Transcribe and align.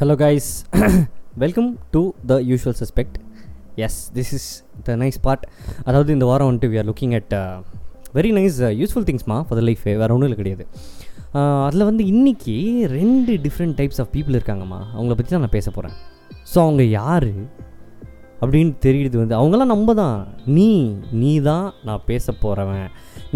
Hello, 0.00 0.14
guys. 0.14 0.64
Welcome 1.42 1.68
to 1.94 2.00
the 2.30 2.36
usual 2.50 2.74
suspect. 2.80 3.14
Yes 3.86 3.96
this 4.16 4.30
is 4.36 4.46
the 4.86 4.94
nice 5.00 5.18
part 5.24 5.44
அதாவது 5.88 6.10
இந்த 6.16 6.26
வாரம் 6.30 6.48
வந்துட்டு 6.48 6.68
we 6.72 6.76
are 6.80 6.86
looking 6.90 7.14
at 7.18 7.34
very 8.18 8.30
nice 8.38 8.58
useful 8.80 9.06
திங்ஸ்மா 9.08 9.36
for 9.46 9.58
the 9.60 9.62
life 9.68 9.82
வேறு 10.02 10.14
ஒன்றும் 10.16 10.28
இல்லை 10.28 10.38
கிடையாது. 10.40 10.64
அதில் 11.66 11.86
வந்து 11.90 12.04
இன்னைக்கு 12.12 12.54
ரெண்டு 12.96 13.34
டிஃப்ரெண்ட் 13.46 13.76
டைப்ஸ் 13.80 14.00
ஆஃப் 14.04 14.12
பீப்புள் 14.16 14.36
இருக்காங்கம்மா 14.38 14.80
அவங்கள 14.96 15.16
பற்றி 15.20 15.32
தான் 15.34 15.44
நான் 15.46 15.54
பேச 15.58 15.68
போகிறேன் 15.76 15.96
ஸோ 16.52 16.56
அவங்க 16.66 16.84
யார் 16.98 17.30
அப்படின்னு 18.42 18.72
தெரியுது 18.86 19.16
வந்து 19.22 19.36
அவங்களாம் 19.40 19.72
நம்ம 19.74 19.94
தான். 20.02 20.18
நீ 20.56 20.68
நீ 21.22 21.32
தான் 21.50 21.68
நான் 21.88 22.04
பேச 22.10 22.32
போகிறவன் 22.44 22.88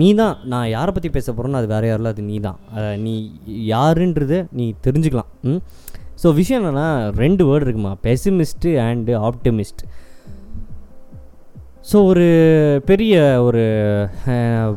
நீ 0.02 0.10
தான் 0.22 0.36
நான் 0.52 0.68
யாரை 0.76 0.92
பற்றி 0.96 1.10
பேச 1.16 1.28
போகிறேன்னு 1.32 1.60
அது 1.62 1.72
வேறு 1.74 1.88
யாரில் 1.92 2.12
அது 2.14 2.24
நீ 2.32 2.36
தான். 2.48 2.60
நீ 3.06 3.14
யாருன்றதை 3.74 4.40
நீ 4.60 4.66
தெரிஞ்சுக்கலாம். 4.86 5.32
ம்? 5.50 5.62
ஸோ 6.22 6.34
விஷயம் 6.34 6.60
என்னென்னா 6.60 6.88
ரெண்டு 7.22 7.42
வேர்டு 7.48 7.66
இருக்குமா? 7.66 7.92
பெசிமிஸ்ட்டு 8.08 8.72
அண்டு 8.88 9.12
ஆப்டிமிஸ்ட் 9.28 9.82
ஸோ 11.90 11.96
ஒரு 12.10 12.26
பெரிய 12.90 13.14
ஒரு 13.46 13.62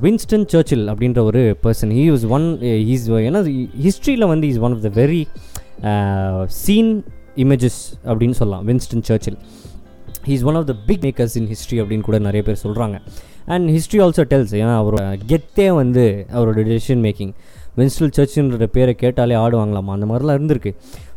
வின்ஸ்டன் 0.05 0.45
சர்ச்சில் 0.53 0.85
அப்படின்ற 0.91 1.19
ஒரு 1.23 1.41
person 1.63 1.91
he 1.97 2.05
was 2.13 2.25
one 2.37 2.47
he's 2.87 3.03
ஏன்னா 3.27 3.41
ஹிஸ்ட்ரியில் 3.85 4.27
வந்து 4.31 4.47
is 4.47 4.61
one 4.67 4.75
of 4.77 4.81
the 4.87 4.91
very 5.01 5.21
seen 6.63 6.91
images 7.43 7.79
அப்படின்னு 8.09 8.37
சொல்லலாம். 8.39 8.65
Winston 8.69 9.05
Churchill 9.09 9.37
he 10.27 10.33
is 10.37 10.45
one 10.49 10.55
of 10.55 10.67
the 10.71 10.75
big 10.89 11.03
makers 11.07 11.37
in 11.41 11.49
history 11.53 11.79
அப்படின்னு 11.81 12.07
கூட 12.09 12.19
நிறைய 12.19 12.43
பேர் 12.47 12.63
சொல்கிறாங்க 12.63 12.97
அண்ட் 13.45 13.69
ஹிஸ்ட்ரி 13.69 13.99
ஆல்சோ 13.99 14.23
டெல்ஸ் 14.31 14.53
ஏன்னா 14.61 14.73
அவரோட 14.81 15.17
கெத்தே 15.31 15.73
வந்து 15.73 16.25
அவரோட 16.33 16.59
டெசிஷன் 16.71 17.03
மேக்கிங் 17.07 17.33
வின்ஸ்டல் 17.77 18.11
சர்ச்சுன்ற 18.17 18.65
பேரை 18.65 18.93
கேட்டாலே 18.95 19.35
ஆடுவாங்களாமா? 19.35 19.91
அந்த 19.97 20.05
மாதிரிலாம் 20.05 20.37
இருந்திருக்கு. 20.39 20.71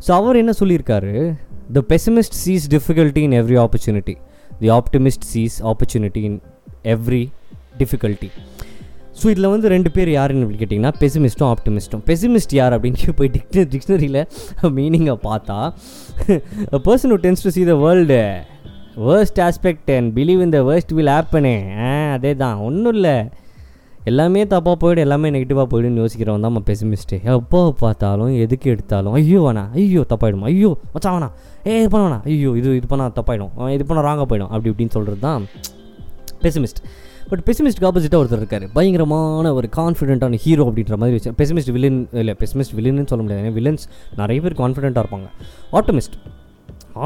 ஸோ 0.06 0.10
அவர் 0.10 0.36
என்ன 0.36 0.52
சொல்லியிருக்காரு? 0.60 1.34
The 1.72 1.82
pessimist 1.88 2.36
sees 2.44 2.70
difficulty 2.74 3.18
in 3.18 3.32
every 3.32 3.58
opportunity 3.64 4.16
the 4.60 4.70
optimist 4.70 5.24
sees 5.24 5.62
opportunity 5.62 6.22
in 6.28 6.40
every 6.84 7.30
difficulty 7.78 8.30
so 9.22 9.26
இதில் 9.26 9.48
வந்து 9.48 9.68
ரெண்டு 9.68 9.90
பேர் 9.90 10.08
யாருன்னு 10.08 10.58
கேட்டிங்கன்னா 10.58 10.92
பெசிமிஸ்ட்டும் 11.00 11.50
ஆப்டிமிஸ்ட்டும் 11.54 12.02
பெசிமிஸ்ட் 12.06 12.54
யார் 12.54 12.74
அப்படின்னு 12.76 13.14
போய் 13.16 13.30
டிக்ஷனரியில் 13.74 14.20
மீனிங்கை 14.78 15.16
பார்த்தா 15.22 15.58
person 16.88 17.12
who 17.14 17.18
tends 17.24 17.42
to 17.42 17.50
see 17.50 17.64
the 17.64 17.74
world 17.74 18.20
worst 19.06 19.40
aspect 19.46 19.90
and 19.96 20.08
believe 20.16 20.40
இந்த 20.44 20.58
the 20.58 20.66
worst 20.68 20.90
will 20.98 21.10
happen. 21.16 21.44
ஆ 21.88 21.90
அதே 22.14 22.32
தான் 22.42 22.56
ஒன்றும் 22.68 22.94
இல்லை. 22.96 23.16
எல்லாமே 24.10 24.42
தப்பாக 24.52 24.76
போயிடும். 24.82 25.04
எல்லாமே 25.06 25.28
நெகட்டிவாக 25.34 25.66
போய்டுன்னு 25.72 26.00
யோசிக்கிறவன் 26.02 26.44
தான் 26.44 26.52
நம்ம 26.52 26.62
பெசிமிஸ்ட்டு 26.70 27.16
எப்போ 27.32 27.58
பார்த்தாலும் 27.82 28.32
எதுக்கு 28.44 28.66
எடுத்தாலும் 28.74 29.14
ஐயோ 29.18 29.40
வேணா 29.46 29.64
ஐயோ 29.80 30.02
தப்பாயிடும். 30.12 30.46
ஐயோ 30.50 30.70
மச்சான் 30.94 31.14
வேணா. 31.16 31.28
ஏ 31.68 31.74
இது 31.82 31.90
பண்ண 31.94 32.04
வேணாம். 32.06 32.24
ஐயோ 32.30 32.50
இது 32.60 32.70
இது 32.78 32.88
பண்ணால் 32.92 33.14
தப்பாயிடும். 33.18 33.52
இது 33.76 33.86
பண்ணால் 33.90 34.06
ராங்காக 34.08 34.26
போயிடும். 34.32 34.50
அப்படி 34.52 34.70
இப்படின்னு 34.72 34.94
சொல்கிறது 34.96 35.20
தான் 35.26 35.44
பெசிமிஸ்ட் 36.46 36.80
பட் 37.30 37.42
பெசிமிஸ்ட் 37.50 37.86
ஆப்போசிட்டாக 37.90 38.20
ஒருத்தர் 38.22 38.42
இருக்கார். 38.42 38.66
பயங்கரமான 38.76 39.52
ஒரு 39.58 39.68
கான்ஃபிடென்ட்டான 39.78 40.38
ஹீரோ 40.44 40.66
அப்படின்ற 40.70 40.96
மாதிரி 41.02 41.16
வச்சு 41.18 41.32
பெசிமிஸ்ட் 41.40 41.72
வில்லன் 41.76 41.98
இல்லை 42.22 42.34
பெசிமிஸ்ட் 42.42 42.74
வில்லன்னு 42.78 43.08
சொல்ல 43.12 43.22
முடியாது. 43.24 43.42
ஏன்னா 43.44 43.56
வில்லன்ஸ் 43.60 43.86
நிறைய 44.20 44.38
பேர் 44.46 44.60
கான்ஃபிடென்ட்டாக 44.62 45.04
இருப்பாங்க. 45.04 45.28
ஆட்டோமிஸ்ட் 45.80 46.16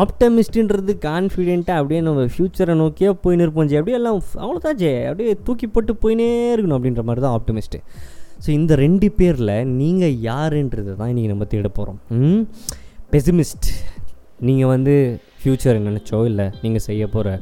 ஆப்டமிஸ்ட்ன்றது 0.03 0.93
கான்ஃபிடென்ட்டாக 1.09 1.81
அப்படியே 1.81 2.01
நம்ம 2.01 2.25
ஃப்யூச்சரை 2.25 2.75
நோக்கியே 2.75 3.11
போயின்னு 3.25 3.45
இருப்போம் 3.47 3.67
ஜே 3.67 3.77
அப்படியே 3.77 3.99
எல்லாம் 3.99 4.19
அவ்வளோதாச்சே 4.45 4.93
அப்படியே 5.09 5.37
தூக்கி 5.45 5.67
போட்டு 5.67 5.95
போயினே 5.95 6.29
இருக்கணும் 6.55 6.77
அப்படின்ற 6.79 7.03
மாதிரி 7.03 7.21
தான் 7.21 7.37
ஆப்டமிஸ்ட்டு 7.39 7.81
ஸோ 8.47 8.51
இந்த 8.51 8.75
ரெண்டு 8.75 9.11
பேரில் 9.11 9.55
நீங்கள் 9.65 10.15
யாருன்றது 10.21 10.97
தான் 10.97 11.09
இன்றைக்கி 11.09 11.29
நம்ம 11.29 11.45
தேட 11.45 11.69
போகிறோம் 11.69 12.47
பெசிமிஸ்ட் 13.11 13.69
நீங்கள் 14.41 14.69
வந்து 14.69 15.21
ஃப்யூச்சரை 15.41 15.81
நினச்சோ 15.89 16.25
இல்லை 16.25 16.51
நீங்கள் 16.63 16.85
செய்ய 16.87 17.07
போகிற 17.07 17.39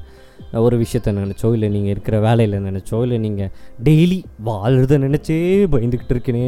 ஒரு 0.55 0.77
விஷயத்த 0.79 1.13
நினச்சோ 1.13 1.53
இல்லை 1.53 1.69
நீங்கள் 1.69 1.91
இருக்கிற 1.91 2.21
வேலையில் 2.21 2.65
நினச்சோ 2.69 3.03
இல்லை 3.03 3.19
நீங்கள் 3.19 3.51
டெய்லி 3.83 4.25
வாழ்கிறத 4.45 4.99
நினச்சே 4.99 5.67
பயந்துக்கிட்டு 5.75 6.15
இருக்கனே. 6.17 6.47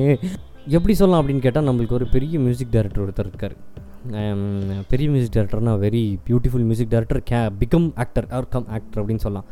எப்படி 0.66 0.94
சொல்லலாம் 0.94 1.22
அப்படின்னு 1.22 1.42
கேட்டால் 1.42 1.68
நம்மளுக்கு 1.68 1.92
ஒரு 1.92 2.06
பெரிய 2.06 2.38
மியூசிக் 2.38 2.70
டைரக்டர் 2.70 3.04
ஒருத்தர் 3.04 3.28
இருக்கார். 3.28 3.56
Um, 4.04 4.84
பெரிய 4.90 5.06
மியூசிக் 5.10 5.34
டேரக்டர்னா 5.34 5.72
very 5.82 6.00
beautiful 6.28 6.64
music 6.68 6.88
director 6.94 7.20
K 7.28 7.40
become 7.60 7.86
actor 8.02 8.26
or 8.36 8.48
come 8.48 8.66
actor 8.76 9.00
அப்படின்னு 9.02 9.22
சொல்லலாம். 9.24 9.46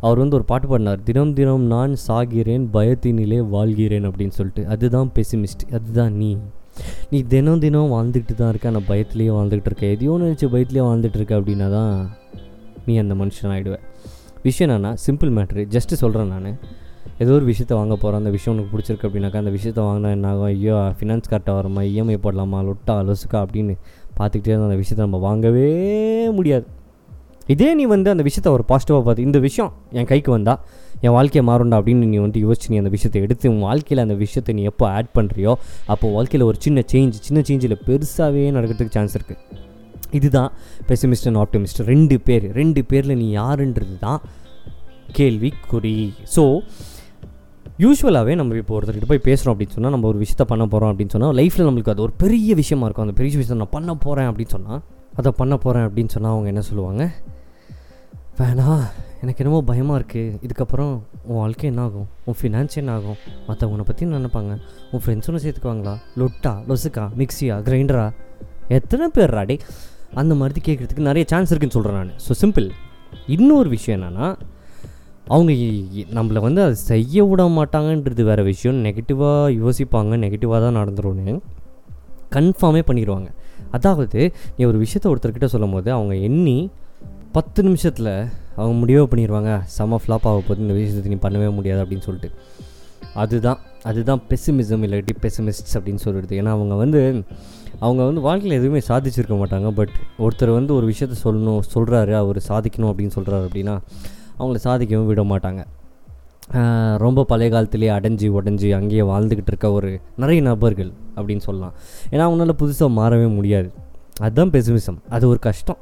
அவர் 0.00 0.18
வந்து 0.18 0.36
ஒரு 0.36 0.44
பாட்டு 0.44 0.66
பாடினார் 0.68 1.02
தினம் 1.08 1.32
தினம் 1.38 1.64
நான் 1.72 1.94
சாகிறேன் 2.06 2.66
பயத்தினிலே 2.76 3.38
வாழ்கிறேன் 3.54 4.06
அப்படின்னு 4.10 4.34
சொல்லிட்டு. 4.38 4.66
அதுதான் 4.74 5.10
பெசிமிஸ்ட் 5.16 5.64
அதுதான் 5.78 6.12
நீ. 6.12 6.30
நீ 7.10 7.22
தினம் 7.34 7.58
தினம் 7.58 7.92
வாழ்ந்துக்கிட்டு 7.94 8.34
தான் 8.34 8.48
இருக்க 8.48 8.70
நான் 8.70 8.88
பயத்துலேயே 8.88 9.32
வாழ்ந்துக்கிட்டு 9.38 9.72
இருக்க. 9.72 9.86
எதையோ 9.86 10.18
நினச்சி 10.24 10.48
பயத்துலேயே 10.54 10.84
வாழ்ந்துட்டு 10.88 11.18
இருக்க 11.20 11.40
அப்படின்னா 11.40 11.70
தான் 11.70 11.94
நீ 12.86 12.96
அந்த 13.04 13.14
மனுஷன் 13.14 13.52
ஆகிடுவேன் 13.54 13.86
விஷயம் 14.42 14.70
என்னன்னா 14.70 14.92
சிம்பிள் 15.06 15.32
மேட்ரு 15.38 15.64
ஜஸ்ட்டு 15.76 16.00
சொல்கிறேன் 16.04 16.28
நான். 16.28 16.58
ஏதோ 17.22 17.30
ஒரு 17.38 17.46
விஷயத்த 17.50 17.72
வாங்க 17.78 17.94
போகிறோம் 17.94 18.20
அந்த 18.22 18.30
விஷயம் 18.34 18.52
உனக்கு 18.54 18.72
பிடிச்சிருக்கு 18.72 19.06
அப்படின்னாக்கா 19.06 19.38
அந்த 19.42 19.52
விஷயத்த 19.54 19.80
வாங்கினா 19.86 20.10
என்ன 20.16 20.26
ஆகும்? 20.32 20.48
ஐயோ 20.50 20.74
ஃபினான்ஸ் 20.98 21.30
கரெக்டாக 21.30 21.54
வருமா? 21.58 21.80
இஎம்ஐ 21.92 22.16
போடலாமா? 22.24 22.58
லொட்டா 22.68 22.96
லொசுக்கா 23.08 23.38
அப்படின்னு 23.44 23.74
பார்த்துக்கிட்டே 24.18 24.52
இருந்தால் 24.52 24.70
அந்த 24.70 24.80
விஷயத்தை 24.82 25.02
நம்ம 25.06 25.20
வாங்கவே 25.28 25.68
முடியாது. 26.36 26.66
இதே 27.54 27.68
நீ 27.78 27.84
வந்து 27.94 28.08
அந்த 28.12 28.22
விஷயத்தை 28.28 28.50
ஒரு 28.56 28.64
பாசிட்டிவாக 28.70 29.02
பார்த்து 29.04 29.26
இந்த 29.28 29.38
விஷயம் 29.46 29.70
என் 29.98 30.08
கைக்கு 30.10 30.30
வந்தால் 30.36 30.60
என் 31.04 31.14
வாழ்க்கையை 31.16 31.42
மாறும்டா 31.50 31.76
அப்படின்னு 31.80 32.08
நீ 32.12 32.18
வந்து 32.24 32.40
யோசிச்சு 32.46 32.70
நீ 32.72 32.76
அந்த 32.82 32.90
விஷயத்தை 32.96 33.20
எடுத்து 33.26 33.46
உன் 33.52 33.62
வாழ்க்கையில் 33.68 34.02
அந்த 34.04 34.16
விஷயத்தை 34.24 34.54
நீ 34.58 34.62
எப்போ 34.70 34.86
ஆட் 34.96 35.10
பண்ணுறியோ 35.18 35.52
அப்போ 35.92 36.06
வாழ்க்கையில் 36.16 36.46
ஒரு 36.48 36.58
சின்ன 36.66 36.84
சேஞ்ச் 36.92 37.16
சின்ன 37.28 37.42
சேஞ்சில் 37.50 37.76
பெருசாகவே 37.86 38.44
நடக்கிறதுக்கு 38.56 38.96
சான்ஸ் 38.98 39.16
இருக்குது 39.18 39.64
இதுதான் 40.18 40.50
பெசிமிஸ்ட் 40.90 41.28
அண்ட் 41.30 41.40
ஆப்டிமிஸ்ட் 41.44 41.80
ரெண்டு 41.92 42.18
பேர் 42.28 42.46
ரெண்டு 42.60 42.82
பேரில் 42.92 43.18
நீ 43.22 43.26
யாருன்றது 43.40 43.96
தான் 44.06 44.20
கேள்விக்குறி. 45.18 45.96
ஸோ 46.36 46.44
யூஸ்வலாகவே 47.82 48.32
நம்ம 48.38 48.54
இப்போ 48.60 48.74
ஒருத்தர்கிட்ட 48.76 49.08
போய் 49.10 49.26
பேசுகிறோம் 49.26 49.52
அப்படின்னு 49.54 49.74
சொன்னால் 49.74 49.92
நம்ம 49.94 50.06
ஒரு 50.10 50.18
விஷயத்த 50.22 50.44
பண்ண 50.52 50.64
போகிறோம் 50.66 50.90
அப்படின்னு 50.92 51.12
சொன்னால் 51.14 51.34
லைஃப்பில் 51.38 51.66
நம்மளுக்கு 51.68 51.92
அது 51.92 52.02
ஒரு 52.02 52.12
பெரிய 52.22 52.54
விஷயமா 52.60 52.84
இருக்கும். 52.86 53.04
அந்த 53.06 53.16
பெரிய 53.20 53.32
விஷயத்தை 53.38 53.58
நான் 53.62 53.74
பண்ண 53.76 53.92
போகிறேன் 54.04 54.28
அப்படின்னு 54.30 54.54
சொன்னால் 54.54 54.80
அதை 55.18 55.30
பண்ண 55.40 55.54
போகிறேன் 55.64 55.84
அப்படின்னு 55.88 56.12
சொன்னால் 56.14 56.32
அவங்க 56.32 56.48
என்ன 56.52 56.62
சொல்லுவாங்க? 56.70 57.04
வேணாம் 58.40 58.82
எனக்கு 59.22 59.40
என்னமோ 59.44 59.60
பயமாக 59.70 60.00
இருக்குது 60.00 60.34
இதுக்கப்புறம் 60.46 60.92
உன் 61.28 61.38
வாழ்க்கை 61.42 61.68
என்ன 61.70 61.82
ஆகும்? 61.82 62.08
உன் 62.24 62.38
ஃபினான்ஸ் 62.40 62.76
என்ன 62.82 62.92
ஆகும்? 62.98 63.18
மற்றவங்களை 63.48 63.86
பற்றி 63.90 64.10
நினைப்பாங்க? 64.16 64.52
உன் 64.90 65.02
ஃப்ரெண்ட்ஸுன்னு 65.04 65.44
சேர்த்துக்குவாங்களா? 65.46 65.94
லொட்டா 66.20 66.54
லொசுக்கா 66.68 67.06
மிக்சியா 67.22 67.56
கிரைண்டரா? 67.68 68.06
எத்தனை 68.78 69.08
பேர் 69.18 69.34
ராடி 69.38 69.58
அந்த 70.14 70.34
மாதிரி 70.42 70.60
கேட்குறதுக்கு 70.68 71.08
நிறைய 71.10 71.26
சான்ஸ் 71.32 71.52
இருக்குன்னு 71.54 71.78
சொல்கிறேன் 71.78 72.00
நான். 72.02 72.20
ஸோ 72.26 72.34
சிம்பிள் 72.44 72.68
இன்னொரு 73.36 73.68
விஷயம் 73.68 73.98
என்னென்னா 73.98 74.28
அவங்க 75.28 75.52
நம்மளை 76.14 76.40
வந்து 76.40 76.62
அதை 76.62 76.74
செய்ய 76.74 77.24
விட 77.24 77.44
மாட்டாங்கன்றது 77.48 78.22
வேறு 78.22 78.42
விஷயம் 78.42 78.84
நெகட்டிவாக 78.84 79.54
யோசிப்பாங்க 79.60 80.18
நெகட்டிவாக 80.18 80.60
தான் 80.60 80.78
நடந்துரும்னு 80.78 81.34
கன்ஃபார்மே 82.32 82.82
பண்ணிடுவாங்க 82.86 83.28
அதாவது 83.70 84.32
நீ 84.56 84.64
ஒரு 84.64 84.78
விஷயத்த 84.78 85.06
ஒருத்தர்கிட்ட 85.06 85.44
சொல்லும் 85.44 85.72
போது 85.72 85.92
அவங்க 85.92 86.14
எண்ணி 86.14 86.70
பத்து 87.32 87.62
நிமிஷத்தில் 87.62 88.12
அவங்க 88.56 88.74
முடிவே 88.78 89.00
பண்ணிடுவாங்க 89.00 89.62
செம 89.64 90.00
ஃப்ளாப் 90.06 90.26
ஆக 90.30 90.42
போது 90.48 90.60
இந்த 90.60 90.74
விஷயத்தை 90.74 91.12
நீ 91.12 91.18
பண்ணவே 91.22 91.54
முடியாது 91.54 91.84
அப்படின்னு 91.84 91.98
சொல்லிட்டு. 91.98 92.30
அதுதான் 93.14 93.58
அதுதான் 93.82 94.22
பெசிமிசம் 94.28 94.84
இல்லாட்டி 94.84 95.14
பெசிமிஸ்ட்ஸ் 95.20 95.74
அப்படின்னு 95.74 96.02
சொல்லிடுது 96.04 96.34
ஏன்னா 96.40 96.48
அவங்க 96.48 96.74
வந்து 96.74 97.24
அவங்க 97.78 98.04
வந்து 98.04 98.20
வாழ்க்கையில் 98.20 98.58
எதுவுமே 98.58 98.80
சாதிச்சிருக்க 98.88 99.36
மாட்டாங்க. 99.42 99.70
பட் 99.70 99.94
ஒருத்தர் 100.18 100.52
வந்து 100.52 100.74
ஒரு 100.74 100.86
விஷயத்த 100.88 101.16
சொல்லணும் 101.24 101.60
சொல்கிறாரு 101.74 102.12
அவர் 102.12 102.40
சாதிக்கணும் 102.48 102.90
அப்படின்னு 102.90 103.16
சொல்கிறாரு 103.16 103.46
அப்படின்னா 103.48 103.76
அவங்கள 104.38 104.58
சாதிக்கவும் 104.66 105.10
விட 105.10 105.22
மாட்டாங்க. 105.32 105.62
ரொம்ப 107.04 107.24
பழைய 107.30 107.48
காலத்துலேயே 107.54 107.90
அடைஞ்சு 107.96 108.26
உடஞ்சி 108.38 108.68
அங்கேயே 108.76 109.04
வாழ்ந்துக்கிட்டு 109.10 109.52
இருக்க 109.52 109.68
ஒரு 109.78 109.90
நிறைய 110.22 110.40
நபர்கள் 110.48 110.92
அப்படின்னு 111.16 111.44
சொல்லலாம். 111.48 111.74
ஏன்னா 112.12 112.22
அவங்களால 112.28 112.54
புதுசாக 112.62 112.90
மாறவே 113.00 113.26
முடியாது. 113.38 113.68
அதுதான் 114.20 114.52
பெசிமிசம் 114.54 115.00
அது 115.16 115.24
ஒரு 115.32 115.40
கஷ்டம். 115.48 115.80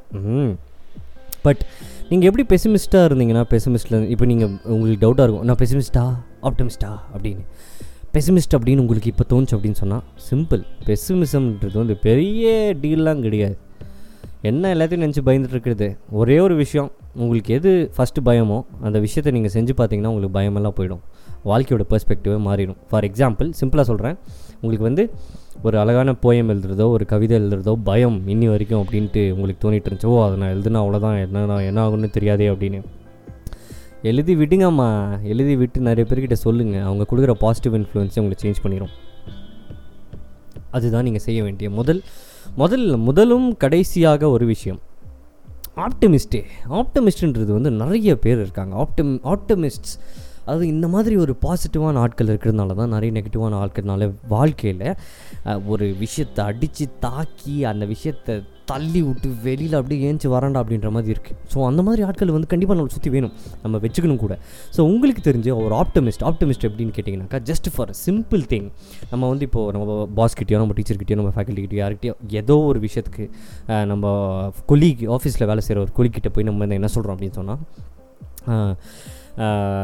பட் 1.44 1.62
நீங்கள் 2.08 2.28
எப்படி 2.28 2.44
பெசிமிஸ்ட்டாக 2.52 3.06
இருந்தீங்கன்னா 3.08 3.44
பெசிமிஸ்டில் 3.52 4.08
இப்போ 4.14 4.24
நீங்கள் 4.30 4.52
உங்களுக்கு 4.74 5.00
டவுட்டாக 5.04 5.26
இருக்கும் 5.26 5.46
நான் 5.50 5.60
பெசிமிஸ்டா 5.62 6.04
ஆப்டமிஸ்டா 6.48 6.90
அப்படின்னு. 7.14 7.44
பெசிமிஸ்ட் 8.16 8.54
அப்படின்னு 8.56 8.82
உங்களுக்கு 8.84 9.10
இப்போ 9.12 9.24
தோணுச்சு 9.32 9.54
அப்படின்னு 9.56 9.78
சொன்னால் 9.80 10.04
சிம்பிள் 10.28 10.62
பெசிமிசம்ன்றது 10.88 11.76
வந்து 11.82 11.96
பெரிய 12.08 12.46
டீல்லாம் 12.82 13.22
கிடையாது. 13.26 13.56
என்ன 14.50 14.74
எல்லாத்தையும் 14.74 15.04
நினச்சி 15.04 15.22
பயந்துட்டு 15.28 15.56
இருக்கிறது? 15.56 15.88
ஒரே 16.20 16.36
ஒரு 16.46 16.54
விஷயம் 16.62 16.90
உங்களுக்கு 17.22 17.50
எது 17.58 17.70
ஃபஸ்ட்டு 17.96 18.22
பயமோ 18.28 18.58
அந்த 18.86 18.98
விஷயத்தை 19.04 19.30
நீங்கள் 19.36 19.52
செஞ்சு 19.56 19.72
பார்த்தீங்கன்னா 19.78 20.10
உங்களுக்கு 20.12 20.36
பயமெல்லாம் 20.38 20.76
போயிடும். 20.78 21.02
வாழ்க்கையோட 21.50 21.84
பெர்ஸ்பெக்டிவே 21.92 22.38
மாறிடும். 22.48 22.78
ஃபார் 22.90 23.06
எக்ஸாம்பிள் 23.08 23.48
சிம்பிளாக 23.60 23.86
சொல்கிறேன் 23.90 24.16
உங்களுக்கு 24.60 24.86
வந்து 24.88 25.04
ஒரு 25.66 25.76
அழகான 25.82 26.14
போயம் 26.24 26.50
எழுதுறதோ 26.54 26.86
ஒரு 26.96 27.04
கவிதை 27.12 27.34
எழுதுறதோ 27.40 27.72
பயம் 27.88 28.18
இன்னி 28.34 28.46
வரைக்கும் 28.52 28.80
அப்படின்ட்டு 28.82 29.22
உங்களுக்கு 29.34 29.62
தோணிட்டு 29.64 29.88
இருந்துச்சு. 29.88 30.10
ஓ 30.14 30.18
அதை 30.26 30.36
நான் 30.42 30.52
எழுதுனா 30.56 30.80
அவ்வளோதான் 30.84 31.16
என்ன 31.24 31.60
என்ன 31.70 31.80
ஆகும்னு 31.86 32.10
தெரியாதே 32.16 32.48
அப்படின்னு. 32.52 32.80
எழுதி 34.10 34.34
விடுங்கம்மா 34.40 34.88
எழுதி 35.32 35.54
விட்டு 35.60 35.78
நிறைய 35.88 36.04
பேர்கிட்ட 36.08 36.36
சொல்லுங்கள் 36.46 36.84
அவங்க 36.88 37.04
கொடுக்குற 37.10 37.34
பாசிட்டிவ் 37.44 37.76
இன்ஃப்ளூயன்ஸை 37.78 38.20
உங்களை 38.22 38.38
சேஞ்ச் 38.42 38.62
பண்ணிடும் 38.64 38.92
அதுதான் 40.76 41.06
நீங்கள் 41.08 41.24
செய்ய 41.26 41.40
வேண்டிய 41.46 41.68
முதல் 41.78 42.02
முதல்ல 42.60 42.96
முதலும் 43.06 43.46
கடைசியாக 43.62 44.28
ஒரு 44.34 44.44
விஷயம். 44.52 44.80
ஆப்டமிஸ்டே. 45.76 46.44
ஆப்டமிஸ்ட்ன்றது 46.70 47.52
வந்து 47.58 47.70
நிறைய 47.70 48.18
பேர் 48.18 48.40
இருக்காங்க. 48.40 48.86
ஆப்டம் 48.86 49.12
ஆப்டமிஸ்ட்ஸ் 49.24 49.94
அது 50.46 50.68
இந்த 50.68 50.88
மாதிரி 50.88 51.16
ஒரு 51.16 51.36
பாசிட்டிவான 51.44 51.98
ஆட்கள் 51.98 52.26
இருக்கிறதுனால 52.26 52.74
தான் 52.74 52.88
நிறைய 52.88 53.12
நெகட்டிவான 53.12 53.60
ஆட்கள்னால 53.64 54.12
வாழ்க்கையில் 54.28 54.84
ஒரு 55.66 55.94
விஷயத்தை 55.98 56.44
அடித்து 56.44 56.86
தாக்கி 57.00 57.64
அந்த 57.64 57.84
விஷயத்தை 57.84 58.34
தள்ளி 58.66 59.00
விட்டு 59.02 59.28
வெளியில் 59.42 59.76
அப்படியே 59.78 59.98
ஏஞ்சி 60.08 60.28
வராண்டா 60.28 60.60
அப்படின்ற 60.62 60.88
மாதிரி 60.90 61.12
இருக்குது 61.12 61.36
ஸோ 61.52 61.58
அந்த 61.66 61.80
மாதிரி 61.82 62.02
ஆட்கள் 62.02 62.32
வந்து 62.36 62.46
கண்டிப்பாக 62.46 62.78
நம்ம 62.78 62.92
சுற்றி 62.92 63.10
வேணும். 63.10 63.34
நம்ம 63.62 63.78
வச்சுக்கணும் 63.78 64.16
கூட. 64.16 64.34
ஸோ 64.76 64.80
உங்களுக்கு 64.82 65.22
தெரிஞ்ச 65.30 65.48
ஒரு 65.64 65.74
ஆப்டமிஸ்ட் 65.74 66.22
ஆப்டமிஸ்ட் 66.22 66.66
எப்படின்னு 66.68 66.94
கேட்டிங்கனாக்கா 66.96 67.40
ஜஸ்ட் 67.50 67.68
ஃபார் 67.74 67.92
சிம்பிள் 68.06 68.42
திங் 68.52 68.68
நம்ம 69.10 69.28
வந்து 69.28 69.44
இப்போது 69.44 69.72
நம்ம 69.72 70.08
பாஸ்கிட்டயோ 70.16 70.58
நம்ம 70.58 70.76
டீச்சர்கிட்டயோ 70.78 71.16
நம்ம 71.16 71.32
ஃபேக்கல்ட்டிகிட்டயோ 71.36 71.82
யார்கிட்டயோ 71.84 72.14
ஏதோ 72.32 72.56
ஒரு 72.62 72.80
விஷயத்துக்கு 72.80 73.26
நம்ம 73.84 74.14
கொலீக் 74.66 75.04
ஆஃபீஸில் 75.08 75.46
வேலை 75.46 75.62
செய்கிற 75.62 75.84
ஒரு 75.86 75.94
குழிக்கிட்ட 75.98 76.28
போய் 76.28 76.44
நம்ம 76.44 76.58
வந்து 76.58 76.74
என்ன 76.74 76.86
சொல்கிறோம் 76.86 77.16
அப்படின்னு 77.16 77.38
சொன்னால் 77.38 77.62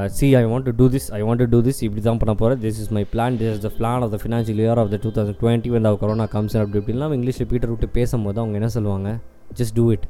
see 0.06 0.34
I 0.34 0.44
want 0.44 0.62
to 0.62 0.72
do 0.76 0.88
this 0.88 1.12
I 1.12 1.22
want 1.22 1.34
to 1.34 1.44
do 1.50 1.62
this 1.62 1.82
இப்படி 1.82 2.02
தான் 2.02 2.16
பண்ண 2.16 2.34
போகிறேன் 2.34 2.62
this 2.62 2.80
is 2.80 2.88
my 2.88 3.06
plan 3.12 3.36
this 3.36 3.50
is 3.50 3.60
the 3.60 3.70
plan 3.78 4.02
of 4.02 4.10
the 4.10 4.18
financial 4.24 4.60
year 4.64 4.76
of 4.76 4.90
the 4.90 4.98
two 5.02 5.10
thousand 5.10 5.34
twenty 5.40 5.68
வந்து 5.68 5.98
கொரோனா 5.98 6.24
கம்ஸ் 6.26 6.56
அப்படி 6.56 6.84
இப்படிலாம் 6.84 7.14
இங்கிலீஷில் 7.14 7.48
பீட்டர் 7.48 7.68
விட்டு 7.68 7.88
பேசும்போது 7.88 8.38
அவங்க 8.38 8.56
என்ன 8.56 8.68
சொல்லுவாங்க? 8.68 9.18
ஜஸ்ட் 9.56 9.74
டூ 9.74 9.90
இட் 9.90 10.06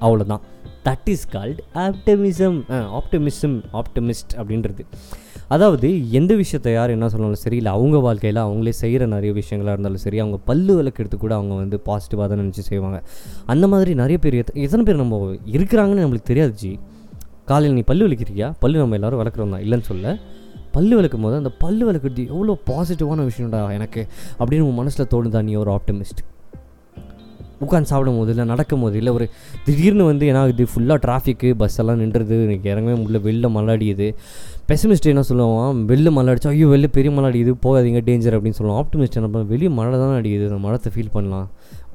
அவ்வளோதான் 0.00 0.40
that 0.84 1.08
is 1.08 1.28
called 1.32 1.58
optimism 1.74 2.58
optimism 2.70 3.62
optimist 3.72 4.34
அப்படின்றது. 4.36 4.80
அதாவது 5.48 6.10
எந்த 6.10 6.34
விஷயத்தை 6.34 6.72
யார் 6.72 6.90
என்ன 6.90 7.08
சொன்னாலும் 7.08 7.34
சரி 7.34 7.56
இல்லை 7.56 7.72
அவங்க 7.72 7.98
வாழ்க்கையில் 7.98 8.42
அவங்களே 8.42 8.68
செய்கிற 8.68 9.06
நிறைய 9.06 9.34
விஷயங்களாக 9.34 9.72
இருந்தாலும் 9.72 9.96
சரி 9.96 10.18
அவங்க 10.18 10.36
பல்லு 10.44 10.82
விளக்கெடுத்து 10.82 11.16
கூட 11.16 11.34
அவங்க 11.34 11.54
வந்து 11.54 11.76
பாசிட்டிவாக 11.86 12.28
தான் 12.28 12.38
நினச்சி 12.38 12.58
செய்வாங்க. 12.58 13.02
அந்த 13.46 13.68
மாதிரி 13.68 13.94
நிறைய 13.94 14.18
பேர் 14.18 14.34
எத்த- 14.34 14.60
எத்தனை 14.60 14.84
பேர் 14.84 14.96
நம்ம 14.96 15.32
இருக்கிறாங்கன்னு 15.52 16.08
நம்மளுக்கு 16.08 16.22
தெரியாது 16.22 16.52
ஜி. 16.52 16.78
காலையில் 17.50 17.76
நீ 17.78 17.82
பல்லு 17.90 18.04
விளக்கிறியா 18.08 18.46
பல்லு 18.62 18.76
நம்ம 18.82 18.96
எல்லாரும் 18.98 19.20
விளக்குறோம் 19.22 19.54
தான். 19.54 19.64
இல்லைன்னு 19.64 19.86
சொல்ல. 19.90 20.16
பல்லு 20.76 20.94
விளக்கும் 20.98 21.24
போது 21.24 21.36
அந்த 21.40 21.50
பல்லு 21.64 21.82
விளக்குறது 21.88 22.22
எவ்வளோ 22.34 22.54
பாசிட்டிவான 22.68 23.26
விஷயம்டா 23.30 23.58
எனக்கு 23.78 24.02
அப்படின்னு 24.38 24.68
உன் 24.68 24.80
மனசில் 24.82 25.10
தோணுதா? 25.14 25.42
நீ 25.48 25.54
ஒரு 25.64 25.72
ஆப்டமிஸ்ட் 25.78 26.22
உட்காந்து 27.64 27.88
சாப்பிடும் 27.90 28.16
போது 28.18 28.30
இல்லை 28.32 28.44
நடக்கும் 28.50 28.82
போது 28.84 28.96
இல்லை 29.00 29.12
ஒரு 29.16 29.26
திடீர்னு 29.66 30.04
வந்து 30.08 30.24
ஏன்னா 30.30 30.40
இது 30.52 30.64
ஃபுல்லாக 30.72 30.98
டிராஃபிக்கு 31.04 31.48
பஸ் 31.60 31.76
எல்லாம் 31.80 32.00
நின்றுது. 32.00 32.36
எனக்கு 32.46 32.66
இறங்கவே 32.72 32.96
முடியல. 33.02 33.20
வெளில 33.28 33.50
மல்லாடியுது 33.56 34.08
பெசிமிஸ்ட் 34.70 35.08
என்ன 35.12 35.22
சொல்லுவான்? 35.28 35.78
வெளில 35.90 36.10
மழை 36.16 36.34
ஐயோ 36.52 36.66
வெளில 36.74 36.88
பெரிய 36.96 37.12
மழை 37.16 37.28
அடிக்குது. 37.30 37.54
போகாதீங்க. 37.66 38.00
டேஞ்சர் 38.08 38.36
அப்படின்னு 38.38 38.58
சொல்லுவான். 38.60 38.80
ஆப்டிமிஸ்ட் 38.82 39.18
என்ன 39.20 39.28
பண்ணுவோம் 39.28 39.52
வெளியே 39.54 39.70
மழை 39.78 39.98
தான் 40.02 40.16
அடிக்குது. 40.20 40.46
அந்த 40.50 40.60
மழத்தை 40.66 40.92
ஃபீல் 40.96 41.12
பண்ணலாம். 41.12 41.46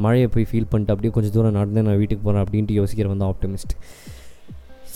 மழையை 0.06 0.30
போய் 0.36 0.48
ஃபீல் 0.52 0.70
பண்ணிட்டு 0.70 0.94
அப்படியே 0.96 1.14
கொஞ்சம் 1.18 1.36
தூரம் 1.38 1.58
நடந்து 1.60 1.84
நான் 1.88 2.00
வீட்டுக்கு 2.04 2.24
போகிறேன் 2.28 2.46
அப்படின்ட்டு 2.46 2.78
யோசிக்கிற 2.80 3.08
வந்து 3.14 3.28
ஆப்டிமிஸ்ட் 3.32 3.76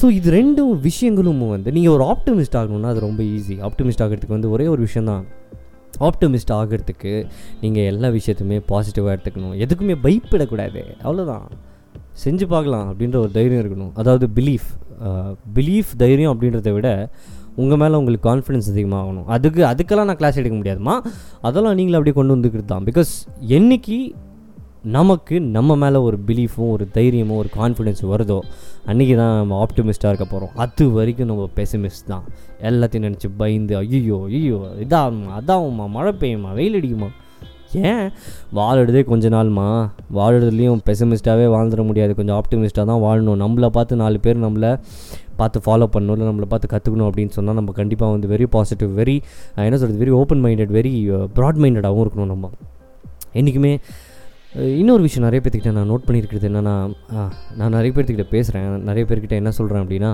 ஸோ 0.03 0.07
இது 0.15 0.29
ரெண்டும் 0.35 0.71
விஷயங்களும் 0.85 1.41
வந்து 1.51 1.71
நீங்கள் 1.75 1.93
ஒரு 1.97 2.03
ஆப்டமிஸ்ட் 2.13 2.55
ஆகணும்னா 2.59 2.89
அது 2.93 3.01
ரொம்ப 3.05 3.21
ஈஸி 3.35 3.55
ஆப்டமிஸ்ட் 3.67 4.01
ஆகிறதுக்கு 4.05 4.35
வந்து 4.35 4.49
ஒரே 4.55 4.65
ஒரு 4.71 4.81
விஷயம் 4.87 5.07
தான். 5.11 5.23
ஆப்டமிஸ்ட் 6.07 6.51
ஆகிறதுக்கு 6.57 7.11
நீங்கள் 7.61 7.87
எல்லா 7.91 8.09
விஷயத்தையுமே 8.17 8.57
பாசிட்டிவாக 8.71 9.13
எடுத்துக்கணும். 9.15 9.53
எதுக்குமே 9.65 9.95
பயப்படக்கூடாது. 10.05 10.81
அவ்வளோதான் 11.05 11.45
செஞ்சு 12.23 12.47
பார்க்கலாம் 12.55 12.89
அப்படின்ற 12.89 13.17
ஒரு 13.25 13.31
தைரியம் 13.37 13.61
இருக்கணும். 13.63 13.93
அதாவது 14.03 14.27
பிலீஃப் 14.39 14.67
பிலீஃப் 15.59 15.93
தைரியம் 16.03 16.33
அப்படின்றத 16.33 16.73
விட 16.79 16.89
உங்கள் 17.61 17.81
மேலே 17.83 17.95
உங்களுக்கு 18.01 18.27
கான்ஃபிடன்ஸ் 18.29 18.69
அதிகமாகணும். 18.73 19.27
அதுக்கு 19.37 19.63
அதுக்கெல்லாம் 19.71 20.09
நான் 20.11 20.21
கிளாஸ் 20.21 20.41
எடுக்க 20.41 20.57
முடியாதுமா 20.59 20.97
அதெல்லாம் 21.47 21.77
நீங்களும் 21.79 21.99
அப்படியே 22.01 22.17
கொண்டு 22.19 22.35
வந்துக்கிறது 22.37 22.69
தான். 22.75 22.85
பிகாஸ் 22.91 23.13
என்னைக்கு 23.59 23.99
நமக்கு 24.83 25.39
நம்ம 25.39 25.75
மேலே 25.75 25.97
ஒரு 25.97 26.17
பிலீஃபும் 26.27 26.71
ஒரு 26.71 26.87
தைரியமும் 26.91 27.37
ஒரு 27.37 27.49
கான்ஃபிடென்ஸ் 27.55 28.01
வருதோ 28.05 28.41
அன்றைக்கி 28.87 29.15
தான் 29.15 29.37
நம்ம 29.37 29.65
ஆப்டிமிஸ்ட்டாக 29.65 30.11
இருக்க 30.11 30.25
போகிறோம் 30.25 30.51
அது 30.55 30.91
வரைக்கும் 30.91 31.25
நம்ம 31.25 31.47
பெசிமிஸ்ட் 31.55 32.07
தான். 32.07 32.25
எல்லாத்தையும் 32.59 33.05
நினச்சி 33.07 33.29
பயந்து 33.37 33.77
ஐயோ 33.77 34.17
ஐயோ 34.27 34.57
இதாகுமா 34.85 35.31
அதாகுமா 35.39 35.85
மழை 35.87 36.13
பெய்யுமா 36.21 36.51
வெயில் 36.53 36.77
அடிக்குமா? 36.79 37.09
ஏன்? 37.71 38.11
வாழறதே 38.53 39.03
கொஞ்ச 39.03 39.29
நாள்மா. 39.29 39.67
வாழுறதுலேயும் 40.13 40.83
பெசமிஸ்ட்டாகவே 40.89 41.47
வாழ்ந்துட 41.55 41.83
முடியாது. 41.85 42.15
கொஞ்சம் 42.15 42.37
ஆப்டிமிஸ்ட்டாக 42.41 42.85
தான் 42.91 43.03
வாழணும். 43.07 43.41
நம்மளை 43.43 43.65
பார்த்து 43.65 43.95
நாலு 43.95 44.19
பேர் 44.19 44.37
நம்மளை 44.37 44.71
பார்த்து 45.35 45.59
ஃபாலோ 45.65 45.87
பண்ணணும் 45.95 46.15
இல்லை 46.17 46.27
நம்மளை 46.31 46.45
பார்த்து 46.45 46.67
கற்றுக்கணும் 46.75 47.09
அப்படின்னு 47.09 47.29
சொன்னால் 47.29 47.55
நம்ம 47.55 47.71
கண்டிப்பாக 47.71 48.11
வந்து 48.11 48.27
வெரி 48.27 48.47
பாசிட்டிவ் 48.55 48.91
வெரி 48.99 49.21
என்ன 49.55 49.77
சொல்கிறது 49.77 50.01
very 50.05 50.15
open 50.21 50.43
minded 50.45 50.73
very 50.79 50.93
broad 51.39 51.61
மைண்டடாகவும் 51.63 52.05
இருக்கணும் 52.05 52.33
நம்ம. 52.35 52.49
என்றைக்குமே 53.33 53.71
இன்னொரு 54.55 55.01
விஷயம் 55.01 55.25
நிறைய 55.27 55.41
பேர்த்துக்கிட்ட 55.43 55.71
நான் 55.71 55.89
நோட் 55.91 56.03
பண்ணியிருக்கிறது 56.07 56.47
என்னென்னா 56.49 56.73
நான் 57.59 57.73
நிறைய 57.75 57.91
பேர்த்துக்கிட்ட 57.95 58.25
பேசுகிறேன் 58.33 58.83
நிறைய 58.89 59.03
பேர்கிட்ட 59.09 59.35
என்ன 59.41 59.51
சொல்கிறேன் 59.51 59.83
அப்படின்னா 59.83 60.11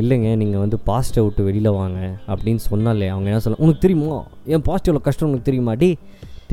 இல்லைங்க 0.00 0.30
நீங்கள் 0.36 0.62
வந்து 0.64 0.78
பாஸ்ட்டை 0.86 1.22
விட்டு 1.24 1.44
வெளியில் 1.44 1.70
வாங்க 1.70 2.00
அப்படின்னு 2.32 2.62
சொன்னாலே 2.70 3.08
அவங்க 3.08 3.28
என்ன 3.32 3.40
சொல்ல 3.40 3.62
உனக்கு 3.64 3.80
தெரியுமா? 3.84 4.18
என் 4.44 4.64
பாஸ்ட் 4.68 4.88
எவ்வளோ 4.88 5.04
கஷ்டம் 5.06 5.28
உனக்கு 5.28 5.48
தெரியுமா? 5.48 5.74
டே 5.74 5.98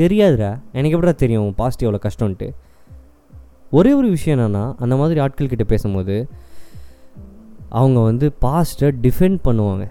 தெரியாதுடா. 0.02 0.52
எனக்கு 0.74 0.96
எப்படா 0.98 1.16
தெரியும் 1.24 1.50
பாஸ்ட் 1.56 1.84
எவ்வளோ 1.86 2.02
கஷ்டம்ன்ட்டு? 2.08 2.50
ஒரே 3.72 3.94
ஒரு 3.94 4.10
விஷயம் 4.16 4.38
என்னென்னா 4.38 4.64
அந்த 4.78 4.96
மாதிரி 4.96 5.20
ஆட்கள் 5.20 5.52
கிட்ட 5.54 5.64
பேசும்போது 5.64 6.28
அவங்க 7.70 8.00
வந்து 8.00 8.32
பாஸ்ட்டை 8.42 8.92
டிஃபெண்ட் 9.06 9.40
பண்ணுவாங்க. 9.50 9.86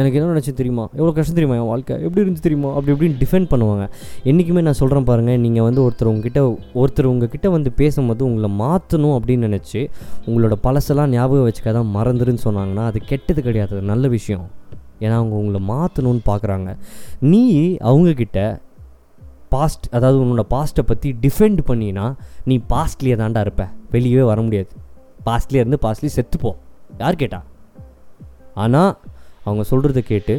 எனக்கு 0.00 0.18
என்ன 0.18 0.32
நினச்சி 0.32 0.52
தெரியுமா? 0.52 0.84
எவ்வளோ 0.92 1.12
கஷ்டம் 1.12 1.36
தெரியுமா 1.38 1.54
என் 1.60 1.68
வாழ்க்கை? 1.68 1.94
எப்படி 2.02 2.20
இருந்துச்சு 2.24 2.44
தெரியுமா? 2.46 2.74
அப்படி 2.74 2.92
இப்படின்னு 2.96 3.16
டிஃபெண்ட் 3.22 3.48
பண்ணுவாங்க. 3.52 3.84
என்றைக்குமே 4.24 4.60
நான் 4.60 4.78
சொல்கிறேன் 4.80 5.04
பாருங்கள் 5.04 5.38
நீங்கள் 5.38 5.62
வந்து 5.62 5.80
ஒருத்தர் 5.86 6.10
உங்ககிட்ட 6.12 6.40
ஒருத்தர் 6.74 7.08
உங்ககிட்ட 7.12 7.50
வந்து 7.50 7.72
பேசும்போது 7.72 8.24
உங்களை 8.24 8.50
மாற்றணும் 8.62 9.14
அப்படின்னு 9.18 9.48
நினச்சி 9.48 9.82
உங்களோட 10.26 10.56
பழசெல்லாம் 10.66 11.14
ஞாபகம் 11.16 11.46
வச்சுக்காத 11.48 11.82
மறந்துருன்னு 11.96 12.44
சொன்னாங்கன்னா 12.44 12.84
அது 12.90 13.00
கெட்டது 13.00 13.42
கிடையாது. 13.42 13.80
நல்ல 13.92 14.08
விஷயம். 14.08 14.46
ஏன்னா 15.00 15.16
அவங்க 15.20 15.34
உங்களை 15.42 15.60
மாற்றணும்னு 15.72 16.22
பார்க்குறாங்க 16.30 16.76
நீ 17.32 17.42
அவங்கக்கிட்ட 17.90 18.60
பாஸ்ட் 19.48 19.84
அதாவது 19.96 20.18
உன்னோட 20.22 20.44
பாஸ்ட்டை 20.50 20.84
பற்றி 20.86 21.16
டிஃபெண்ட் 21.24 21.60
பண்ணினா 21.66 22.14
நீ 22.44 22.54
பாஸ்ட்லேயே 22.68 23.16
தாண்டா 23.22 23.40
இருப்ப. 23.40 23.64
வெளியவே 23.92 24.24
வர 24.24 24.40
முடியாது. 24.40 24.72
பாஸ்ட்லேயே 25.26 25.62
இருந்து 25.64 25.78
பாஸ்ட்லேயே 25.82 26.14
செத்துப்போ. 26.16 26.52
யார் 26.98 27.14
கேட்டா? 27.14 27.42
ஆனால் 28.54 28.98
அவங்க 29.46 29.64
சொல்கிறத 29.70 30.00
கேட்டு 30.12 30.34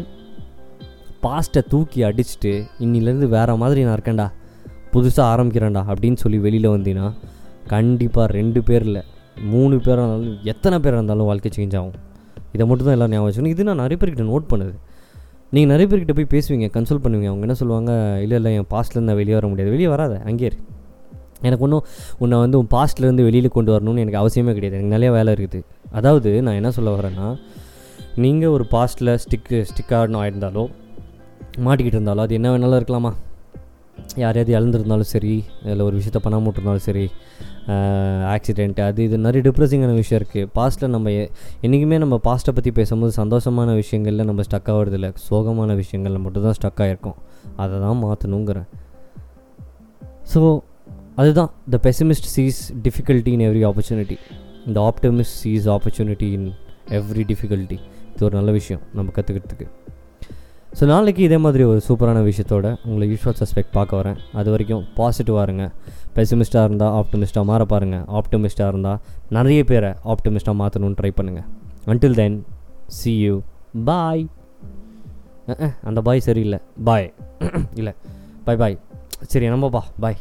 பாஸ்ட்டை 1.23 1.61
தூக்கி 1.71 1.99
அடிச்சுட்டு 2.09 2.51
இன்னிலேருந்து 2.85 3.27
வேறு 3.35 3.55
மாதிரி 3.61 3.81
நான் 3.85 3.95
இருக்கேன்டா 3.97 4.27
புதுசாக 4.93 5.25
ஆரம்பிக்கிறேன்டா 5.33 5.81
அப்படின்னு 5.91 6.19
சொல்லி 6.23 6.37
வெளியில் 6.45 6.67
வந்தீங்கன்னா 6.75 7.07
கண்டிப்பாக 7.73 8.27
ரெண்டு 8.39 8.59
பேரில் 8.67 8.99
மூணு 9.53 9.75
பேராக 9.85 10.03
இருந்தாலும் 10.03 10.37
எத்தனை 10.51 10.77
பேராக 10.83 10.99
இருந்தாலும் 10.99 11.27
வாழ்க்கை 11.29 11.49
சேஞ்ச் 11.57 11.75
ஆகும். 11.79 11.97
இதை 12.55 12.63
மட்டும் 12.69 12.87
தான் 12.87 12.95
எல்லாம் 12.97 13.11
ஞாபகம் 13.13 13.27
வச்சுக்கணும். 13.27 13.53
இது 13.55 13.67
நான் 13.67 13.81
நிறைய 13.83 13.97
பேர்கிட்ட 14.01 14.25
நோட் 14.31 14.45
பண்ணுது. 14.51 14.73
நீங்கள் 15.55 15.71
நிறைய 15.73 15.87
பேர்கிட்ட 15.91 16.13
போய் 16.19 16.31
பேசுவீங்க 16.35 16.67
கன்சல்ட் 16.77 17.03
பண்ணுவீங்க. 17.03 17.27
அவங்க 17.31 17.45
என்ன 17.47 17.55
சொல்லுவாங்க 17.61 17.91
இல்லை 18.23 18.37
இல்லை 18.39 18.51
என் 18.59 18.69
பாஸ்ட்லேருந்து 18.73 19.09
நான் 19.11 19.19
வெளியே 19.21 19.35
வர 19.39 19.47
முடியாது. 19.51 19.71
வெளியே 19.75 19.89
வராத 19.93 20.15
அங்கேயே 20.29 20.51
எனக்கு 21.47 21.63
ஒன்றும் 21.65 21.85
உன்னை 22.23 22.37
வந்து 22.43 22.57
உன் 22.61 22.71
பாஸ்ட்லேருந்து 22.75 23.25
வெளியில் 23.29 23.55
கொண்டு 23.57 23.71
வரணும்னு 23.75 24.03
எனக்கு 24.05 24.19
அவசியமே 24.23 24.53
கிடையாது. 24.57 24.77
எனக்கு 24.79 24.95
நிறையா 24.95 25.11
வேலை 25.17 25.33
இருக்குது. 25.37 25.65
அதாவது 25.99 26.29
நான் 26.47 26.57
என்ன 26.61 26.71
சொல்ல 26.77 26.91
வரேன்னா 26.97 27.27
நீங்கள் 28.17 28.49
ஒரு 28.49 28.65
பாஸ்ட்டில் 28.71 29.11
ஸ்டிக்கு 29.17 29.57
ஸ்டிக்காக 29.69 30.19
ஆயிருந்தாலோ 30.19 30.63
மாட்டிக்கிட்டு 31.59 31.97
இருந்தாலோ 31.97 32.21
அது 32.21 32.33
என்ன 32.35 32.47
வேணாலும் 32.51 32.79
இருக்கலாமா? 32.79 33.11
யாரையாவது 34.17 34.51
இழந்திருந்தாலும் 34.55 35.09
சரி 35.11 35.31
இல்லை 35.65 35.83
ஒரு 35.85 35.95
விஷயத்த 35.97 36.19
பண்ணாமல் 36.19 36.51
இருந்தாலும் 36.51 36.85
சரி 36.85 37.05
ஆக்சிடெண்ட் 38.33 38.79
அது 38.83 39.01
இது 39.03 39.17
நிறைய 39.17 39.41
டிப்ரெஸிங்கான 39.47 39.95
விஷயம் 39.95 40.19
இருக்குது 40.21 40.49
பாஸ்ட்டில் 40.55 40.89
நம்ம 40.89 41.11
எ- 41.15 41.29
என்றைக்குமே 41.61 41.97
நம்ம 41.97 42.19
பாஸ்ட்டை 42.23 42.53
பற்றி 42.53 42.71
பேசும்போது 42.71 43.11
சந்தோஷமான 43.17 43.73
விஷயங்களில் 43.75 44.25
நம்ம 44.25 44.41
ஸ்டக் 44.41 44.69
ஆகிறதில்ல 44.73 45.09
சோகமான 45.25 45.75
விஷயங்களில் 45.81 46.23
மட்டும்தான் 46.25 46.57
ஸ்டக் 46.59 46.81
ஆகிருக்கோம் 46.85 47.17
அதை 47.57 47.75
தான் 47.79 47.99
மாற்றணுங்கிறேன் 48.03 48.67
ஸோ 50.25 50.41
அதுதான் 51.15 51.51
the 51.69 51.79
pessimist 51.83 52.29
sees 52.33 52.57
difficulty 52.85 53.33
in 53.35 53.45
every 53.47 53.63
opportunity 53.67 54.17
இந்த 54.65 54.79
optimist 54.87 55.37
sees 55.43 55.67
opportunity 55.69 56.29
in 56.33 56.47
every 56.97 57.23
difficulty 57.29 57.77
இது 58.17 58.25
ஒரு 58.27 58.35
நல்ல 58.39 58.51
விஷயம் 58.59 58.81
நம்ம 58.97 59.11
கற்றுக்கிறதுக்கு 59.15 59.65
ஸோ 60.77 60.85
நாளைக்கு 60.91 61.21
இதே 61.25 61.37
மாதிரி 61.43 61.63
ஒரு 61.71 61.79
சூப்பரான 61.85 62.21
விஷயத்தோட 62.27 62.67
உங்களை 62.87 63.05
யூஸ்வல் 63.11 63.37
சஸ்பெக்ட் 63.41 63.71
பார்க்க 63.75 63.99
வரேன். 63.99 64.17
அது 64.39 64.47
வரைக்கும் 64.53 64.83
பாசிட்டிவாக 64.97 65.43
இருங்க. 65.47 65.65
பெசிமிஸ்ட்டாக 66.15 66.67
இருந்தால் 66.67 66.93
ஆப்டமிஸ்ட்டாக 66.99 67.45
மாற 67.49 67.61
பாருங்கள் 67.73 68.03
ஆப்டமிஸ்ட்டாக 68.19 68.71
இருந்தால் 68.73 68.99
நிறைய 69.37 69.61
பேரை 69.71 69.91
ஆப்டமிஸ்ட்டாக 70.13 70.55
மாற்றணும்னு 70.61 70.97
ட்ரை 71.01 71.11
பண்ணுங்கள் 71.19 71.47
until 71.93 72.17
then 72.21 72.37
see 72.97 73.13
you 73.23 73.35
bye 73.89 74.25
அந்த 75.89 75.99
பாய் 76.09 76.25
சரியில்லை. 76.27 76.59
பாய் 76.89 77.07
இல்லை. 77.81 77.93
பாய் 78.47 78.61
பாய் 78.63 78.77
சரி 79.33 79.47
நம்பப்பா 79.55 79.83
பாய் 80.05 80.19